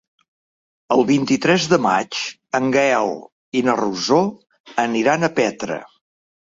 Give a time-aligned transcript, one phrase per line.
[0.95, 2.19] El vint-i-tres de maig
[2.61, 3.15] en Gaël
[3.63, 4.21] i na Rosó
[4.89, 5.83] aniran a Petra.